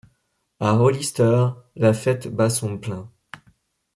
[0.59, 3.11] À Hollister, la fête bat son plein.